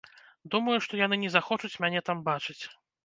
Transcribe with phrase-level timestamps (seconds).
[0.53, 2.61] Думаю, што яны не захочуць мяне там бачыць.